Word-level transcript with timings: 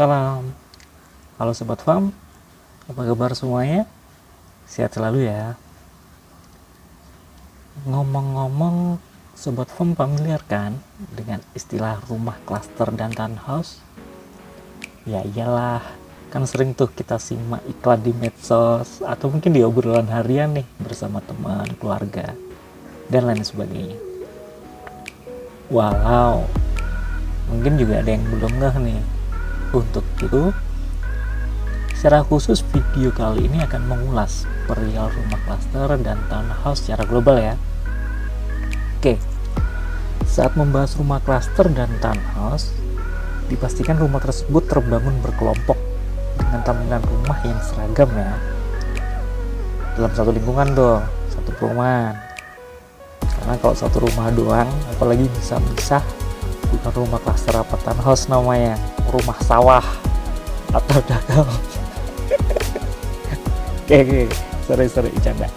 Salam. 0.00 0.56
Halo 1.36 1.52
Sobat 1.52 1.84
Farm. 1.84 2.08
Apa 2.88 3.04
kabar 3.04 3.36
semuanya? 3.36 3.84
Sehat 4.64 4.96
selalu 4.96 5.28
ya. 5.28 5.60
Ngomong-ngomong, 7.84 8.96
Sobat 9.36 9.68
Farm 9.68 9.92
familiar 9.92 10.40
kan 10.48 10.80
dengan 11.12 11.44
istilah 11.52 12.00
rumah 12.08 12.40
klaster 12.48 12.88
dan 12.96 13.12
townhouse? 13.12 13.84
Ya 15.04 15.20
iyalah, 15.20 15.84
kan 16.32 16.48
sering 16.48 16.72
tuh 16.72 16.88
kita 16.88 17.20
simak 17.20 17.60
iklan 17.68 18.00
di 18.00 18.16
medsos 18.16 19.04
atau 19.04 19.28
mungkin 19.28 19.52
di 19.52 19.60
obrolan 19.60 20.08
harian 20.08 20.56
nih 20.56 20.64
bersama 20.80 21.20
teman, 21.20 21.76
keluarga, 21.76 22.32
dan 23.12 23.28
lain 23.28 23.44
sebagainya. 23.44 24.00
Walau 25.68 26.48
mungkin 27.52 27.76
juga 27.76 28.00
ada 28.00 28.16
yang 28.16 28.24
belum 28.32 28.64
ngeh 28.64 28.76
nih. 28.80 29.19
Untuk 29.70 30.02
itu, 30.18 30.50
secara 31.94 32.26
khusus 32.26 32.58
video 32.74 33.14
kali 33.14 33.46
ini 33.46 33.62
akan 33.62 33.86
mengulas 33.86 34.42
perihal 34.66 35.14
rumah 35.14 35.38
klaster 35.46 35.94
dan 36.02 36.18
townhouse 36.26 36.82
secara 36.82 37.06
global 37.06 37.38
ya. 37.38 37.54
Oke, 38.98 39.14
saat 40.26 40.58
membahas 40.58 40.98
rumah 40.98 41.22
klaster 41.22 41.70
dan 41.70 41.86
townhouse, 42.02 42.74
dipastikan 43.46 43.94
rumah 43.94 44.18
tersebut 44.18 44.66
terbangun 44.66 45.14
berkelompok 45.22 45.78
dengan 46.34 46.66
tampilan 46.66 47.02
rumah 47.06 47.38
yang 47.46 47.62
seragam 47.62 48.10
ya. 48.10 48.34
Dalam 49.94 50.10
satu 50.18 50.34
lingkungan 50.34 50.74
dong, 50.74 51.06
satu 51.30 51.54
perumahan. 51.54 52.18
Karena 53.22 53.54
kalau 53.62 53.78
satu 53.78 54.02
rumah 54.02 54.34
doang, 54.34 54.66
apalagi 54.90 55.30
bisa 55.38 55.62
misah 55.62 56.02
bukan 56.74 57.06
rumah 57.06 57.22
klaster 57.22 57.54
apa 57.54 57.78
townhouse 57.86 58.26
namanya 58.26 58.74
rumah 59.10 59.38
sawah 59.44 59.84
atau 60.70 60.98
dagang. 61.04 61.50
Oke 63.84 63.96
oke 64.06 64.20
sorry 64.70 64.86
sorry 64.86 65.10
canda 65.18 65.50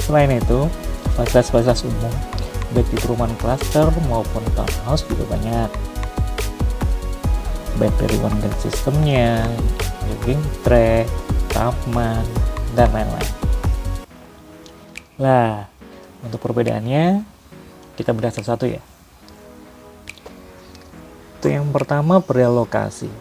selain 0.00 0.36
itu 0.36 0.68
fasilitas-fasilitas 1.16 1.84
umum 1.84 2.12
baik 2.72 2.88
di 2.88 2.96
perumahan 3.00 3.36
klaster 3.40 3.86
maupun 4.08 4.42
townhouse 4.56 5.04
juga 5.06 5.28
banyak. 5.28 5.70
Baik 7.76 7.94
dari 8.00 8.16
one 8.22 8.38
sistemnya 8.64 9.44
jogging 10.08 10.42
track 10.64 11.06
taman 11.52 12.24
dan 12.74 12.88
lain-lain. 12.90 13.32
Lah 15.20 15.68
untuk 16.24 16.40
perbedaannya 16.42 17.22
kita 17.94 18.10
bedah 18.10 18.32
satu-satu 18.34 18.66
ya 18.72 18.82
itu 21.44 21.60
yang 21.60 21.76
pertama 21.76 22.24
perihal 22.24 22.56
lokasi. 22.56 23.12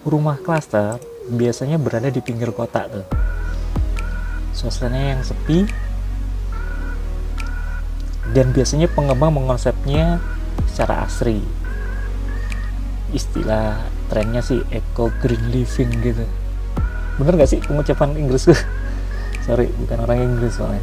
Rumah 0.00 0.40
klaster 0.40 0.96
biasanya 1.28 1.76
berada 1.76 2.08
di 2.08 2.24
pinggir 2.24 2.56
kota 2.56 2.88
tuh. 2.88 3.04
Suasananya 4.56 5.12
yang 5.12 5.20
sepi 5.20 5.68
dan 8.32 8.56
biasanya 8.56 8.88
pengembang 8.88 9.28
mengonsepnya 9.28 10.24
secara 10.72 11.04
asri. 11.04 11.44
Istilah 13.12 13.84
trennya 14.08 14.40
sih 14.40 14.64
eco 14.72 15.12
green 15.20 15.52
living 15.52 15.92
gitu. 16.00 16.24
Bener 17.20 17.44
gak 17.44 17.52
sih 17.52 17.60
pengucapan 17.60 18.24
Inggrisku? 18.24 18.56
Sorry, 19.44 19.68
bukan 19.84 20.08
orang 20.08 20.32
Inggris 20.32 20.56
soalnya. 20.56 20.80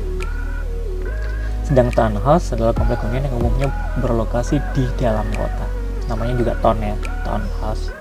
Sedang 1.65 1.89
townhouse 1.89 2.53
adalah 2.53 2.77
komplek 2.77 3.01
hunian 3.01 3.25
yang 3.25 3.41
umumnya 3.41 3.73
berlokasi 3.97 4.61
di 4.77 4.85
dalam 5.01 5.25
kota 5.33 5.76
namanya 6.07 6.33
juga 6.39 6.53
town 6.63 6.79
ya 6.79 6.95
townhouse 7.23 7.96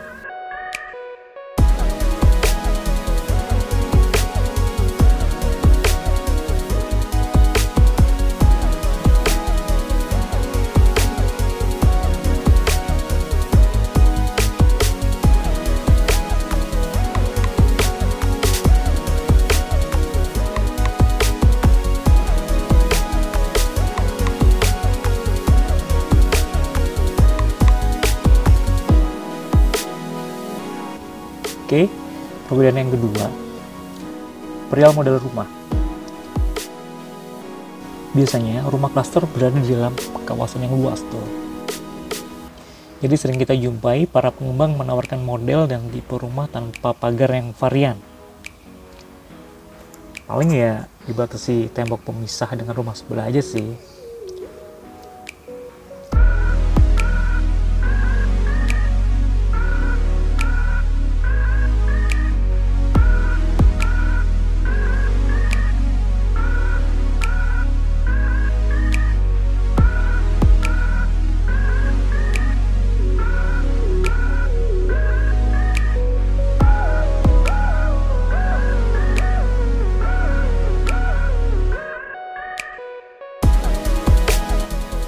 perbedaan 32.46 32.78
yang 32.78 32.92
kedua, 32.94 33.26
perihal 34.70 34.94
model 34.94 35.18
rumah. 35.18 35.50
Biasanya 38.16 38.64
rumah 38.70 38.88
klaster 38.88 39.26
berada 39.28 39.60
di 39.60 39.76
dalam 39.76 39.92
kawasan 40.24 40.64
yang 40.64 40.72
luas 40.78 41.04
tuh. 41.12 41.26
Jadi 43.04 43.14
sering 43.18 43.36
kita 43.36 43.52
jumpai 43.52 44.08
para 44.08 44.32
pengembang 44.32 44.72
menawarkan 44.72 45.20
model 45.20 45.68
dan 45.68 45.84
tipe 45.92 46.16
rumah 46.16 46.48
tanpa 46.48 46.96
pagar 46.96 47.28
yang 47.28 47.52
varian. 47.52 48.00
Paling 50.24 50.50
ya 50.56 50.88
dibatasi 51.04 51.70
tembok 51.70 52.08
pemisah 52.08 52.50
dengan 52.56 52.72
rumah 52.72 52.96
sebelah 52.96 53.28
aja 53.28 53.44
sih. 53.44 53.95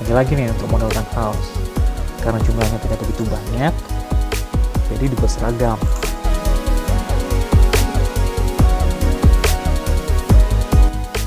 Lagi 0.07 0.39
nih 0.39 0.47
untuk 0.55 0.71
model 0.71 0.91
townhouse 0.95 1.59
karena 2.23 2.39
jumlahnya 2.47 2.79
tidak 2.83 2.99
begitu 3.03 3.23
banyak 3.27 3.75
jadi 4.89 5.05
dibuat 5.11 5.31
seragam. 5.31 5.79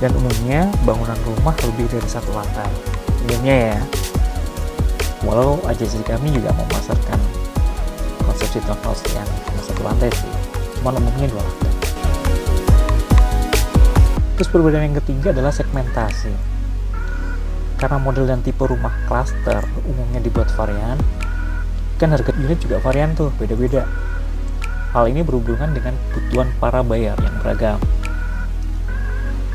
Dan 0.01 0.17
umumnya 0.17 0.65
bangunan 0.81 1.13
rumah 1.29 1.53
lebih 1.61 1.85
dari 1.93 2.09
satu 2.09 2.33
lantai. 2.33 2.65
Umumnya 3.29 3.77
ya. 3.77 3.79
Walau 5.21 5.61
agensi 5.69 6.01
kami 6.01 6.33
juga 6.33 6.49
memasarkan 6.57 7.21
konsepsi 8.25 8.57
townhouse 8.65 9.05
yang 9.13 9.29
cuma 9.45 9.61
satu 9.61 9.81
lantai 9.85 10.09
sih. 10.09 10.33
Cuma 10.81 10.89
umumnya 10.97 11.29
dua 11.29 11.45
lantai. 11.45 11.73
Terus 14.41 14.49
perbedaan 14.49 14.89
yang 14.89 14.97
ketiga 15.05 15.37
adalah 15.37 15.53
segmentasi 15.53 16.50
karena 17.81 17.97
model 17.97 18.29
dan 18.29 18.45
tipe 18.45 18.61
rumah 18.61 18.93
klaster 19.09 19.65
umumnya 19.89 20.21
dibuat 20.21 20.53
varian, 20.53 21.01
kan 21.97 22.13
harga 22.13 22.29
unit 22.37 22.61
juga 22.61 22.77
varian 22.77 23.17
tuh, 23.17 23.33
beda-beda. 23.41 23.89
Hal 24.93 25.09
ini 25.09 25.25
berhubungan 25.25 25.73
dengan 25.73 25.97
kebutuhan 26.13 26.53
para 26.61 26.85
bayar 26.85 27.17
yang 27.17 27.33
beragam. 27.41 27.81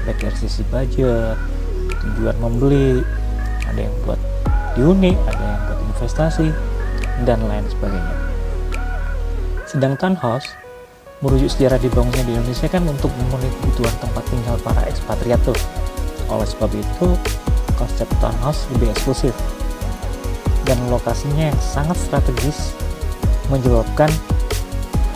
Baik 0.02 0.26
dari 0.26 0.36
sisi 0.42 0.66
budget, 0.66 1.38
tujuan 2.02 2.34
membeli, 2.42 3.06
ada 3.70 3.78
yang 3.78 3.94
buat 4.02 4.18
unit, 4.74 5.14
ada 5.30 5.42
yang 5.46 5.60
buat 5.70 5.78
investasi, 5.94 6.50
dan 7.22 7.38
lain 7.46 7.62
sebagainya. 7.70 8.16
Sedang 9.70 9.94
townhouse, 9.94 10.50
merujuk 11.22 11.46
sejarah 11.46 11.78
dibangunnya 11.78 12.26
di 12.26 12.34
Indonesia 12.34 12.66
kan 12.66 12.82
untuk 12.90 13.14
memenuhi 13.14 13.54
kebutuhan 13.62 13.94
tempat 14.02 14.24
tinggal 14.26 14.56
para 14.66 14.82
ekspatriat 14.90 15.38
tuh. 15.46 15.58
Oleh 16.26 16.48
sebab 16.48 16.70
itu, 16.74 17.06
konsep 17.76 18.08
townhouse 18.18 18.66
lebih 18.76 18.92
eksklusif. 18.92 19.36
Dan 20.66 20.76
lokasinya 20.90 21.52
yang 21.52 21.60
sangat 21.62 21.94
strategis 21.94 22.74
menyebabkan 23.46 24.10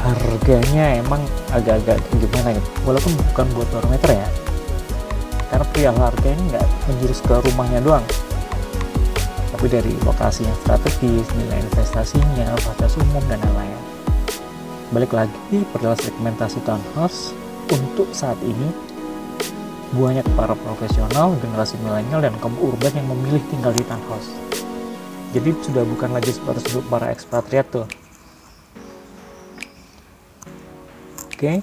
harganya 0.00 0.96
emang 0.96 1.20
agak-agak 1.52 2.00
gimana 2.16 2.56
gitu 2.56 2.68
walaupun 2.88 3.12
bukan 3.32 3.46
buat 3.52 3.68
barometer 3.74 4.10
ya. 4.16 4.28
Karena 5.50 5.66
pria 5.74 5.90
harga 5.90 6.28
ini 6.30 6.42
nggak 6.54 6.66
menjurus 6.86 7.20
ke 7.20 7.34
rumahnya 7.34 7.82
doang. 7.82 8.06
Tapi 9.50 9.66
dari 9.66 9.92
lokasi 10.06 10.46
yang 10.46 10.56
strategis 10.62 11.26
nilai 11.36 11.58
investasinya 11.60 12.54
batas 12.64 12.96
umum 12.96 13.20
dan 13.28 13.42
lain-lain. 13.44 13.80
Balik 14.94 15.12
lagi 15.12 15.58
perihal 15.74 15.98
segmentasi 15.98 16.62
townhouse 16.64 17.34
untuk 17.70 18.08
saat 18.10 18.38
ini 18.42 18.89
banyak 19.90 20.22
para 20.38 20.54
profesional, 20.54 21.34
generasi 21.42 21.74
milenial, 21.82 22.22
dan 22.22 22.34
kaum 22.38 22.54
urban 22.62 22.94
yang 22.94 23.10
memilih 23.10 23.42
tinggal 23.50 23.74
di 23.74 23.82
townhouse. 23.82 24.30
Jadi 25.34 25.50
sudah 25.62 25.82
bukan 25.82 26.14
lagi 26.14 26.30
seperti 26.30 26.78
para 26.86 27.10
ekspatriat 27.10 27.66
tuh. 27.70 27.86
Oke. 31.34 31.62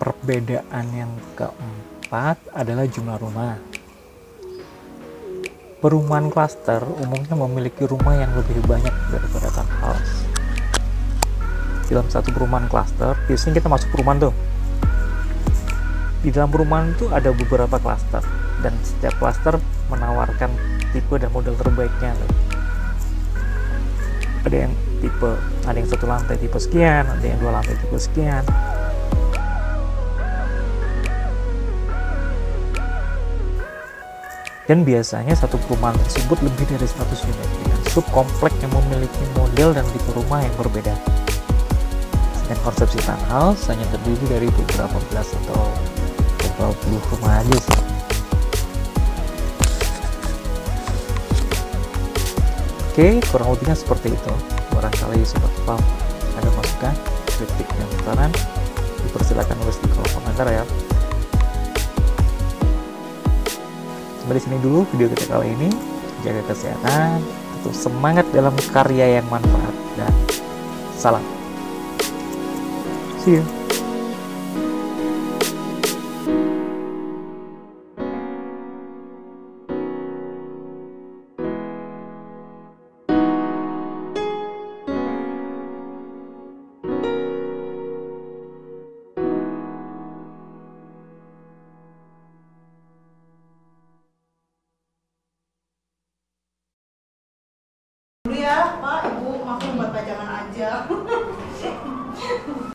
Perbedaan 0.00 0.86
yang 0.96 1.12
keempat 1.36 2.40
adalah 2.56 2.88
jumlah 2.88 3.20
rumah. 3.20 3.60
Perumahan 5.80 6.28
klaster 6.32 6.84
umumnya 6.84 7.36
memiliki 7.36 7.84
rumah 7.84 8.16
yang 8.16 8.32
lebih 8.32 8.64
banyak 8.64 8.92
daripada 9.12 9.48
townhouse. 9.52 10.24
Dalam 11.88 12.08
satu 12.08 12.32
perumahan 12.32 12.68
klaster, 12.68 13.16
biasanya 13.28 13.60
kita 13.60 13.68
masuk 13.68 13.88
perumahan 13.92 14.28
tuh. 14.28 14.34
Di 16.20 16.28
dalam 16.28 16.52
perumahan 16.52 16.92
itu 16.92 17.08
ada 17.08 17.32
beberapa 17.32 17.80
klaster, 17.80 18.20
dan 18.60 18.76
setiap 18.84 19.16
klaster 19.16 19.56
menawarkan 19.88 20.52
tipe 20.92 21.16
dan 21.16 21.32
model 21.32 21.56
terbaiknya. 21.56 22.12
Ada 24.44 24.68
yang 24.68 24.72
tipe, 25.00 25.32
ada 25.64 25.76
yang 25.80 25.88
satu 25.88 26.04
lantai 26.04 26.36
tipe 26.36 26.60
sekian, 26.60 27.08
ada 27.08 27.24
yang 27.24 27.40
dua 27.40 27.56
lantai 27.56 27.72
tipe 27.72 27.96
sekian, 27.96 28.44
dan 34.68 34.86
biasanya 34.86 35.34
satu 35.34 35.58
perumahan 35.66 35.98
tersebut 36.06 36.38
lebih 36.46 36.62
dari 36.70 36.86
100 36.86 37.26
unit 37.26 37.48
dengan 37.64 37.80
subkomplek 37.90 38.54
yang 38.62 38.70
memiliki 38.76 39.24
model 39.34 39.72
dan 39.72 39.82
tipe 39.90 40.10
rumah 40.14 40.44
yang 40.44 40.54
berbeda. 40.60 40.94
Dan 42.46 42.56
konsepsi 42.62 43.02
townhouse 43.02 43.66
hanya 43.66 43.82
terdiri 43.90 44.24
dari 44.30 44.48
beberapa 44.52 44.94
belas 45.10 45.26
atau 45.42 45.64
beberapa 46.60 46.76
puluh 46.84 47.00
rumah 47.16 47.40
aja 47.40 47.56
sih. 47.56 47.80
Oke, 52.92 53.08
kurang 53.32 53.48
lebihnya 53.56 53.76
seperti 53.80 54.12
itu. 54.12 54.32
Barangkali 54.76 55.24
sobat 55.24 55.48
paham 55.64 55.80
ada 56.36 56.52
masukan, 56.52 56.94
kritik, 57.32 57.64
dan 57.64 57.88
saran, 58.04 58.30
dipersilakan 59.08 59.56
nulis 59.64 59.80
di 59.80 59.88
kolom 59.88 60.10
komentar 60.20 60.52
ya. 60.52 60.64
sampai 64.30 64.46
di 64.46 64.46
sini 64.46 64.62
dulu 64.62 64.86
video 64.94 65.10
kita 65.10 65.26
kali 65.26 65.50
ini 65.58 65.68
jaga 66.22 66.38
kesehatan 66.46 67.18
tetap 67.18 67.74
semangat 67.74 68.22
dalam 68.30 68.54
karya 68.70 69.18
yang 69.18 69.26
manfaat 69.26 69.74
dan 69.98 70.14
salam 70.94 71.24
see 73.26 73.42
you 73.42 73.59
dulu 98.30 98.46
ya 98.46 98.78
Pak 98.78 99.10
Ibu 99.10 99.42
maklum 99.42 99.74
buat 99.74 99.90
pajangan 99.90 100.46
aja 100.46 100.86